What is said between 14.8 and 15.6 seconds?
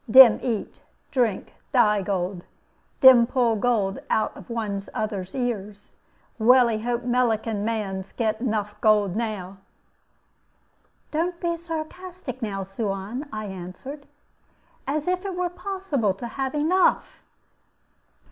"as if it were